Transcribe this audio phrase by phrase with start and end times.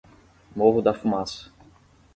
[0.55, 1.53] Morro da Fumaça